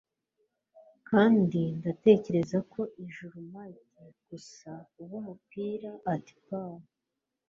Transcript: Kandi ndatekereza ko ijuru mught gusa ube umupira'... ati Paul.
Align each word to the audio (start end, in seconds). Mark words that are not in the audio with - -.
Kandi 1.09 1.61
ndatekereza 1.79 2.57
ko 2.71 2.81
ijuru 3.05 3.35
mught 3.49 3.77
gusa 4.27 4.71
ube 5.01 5.15
umupira'... 5.21 5.91
ati 6.13 6.33
Paul. 6.45 6.77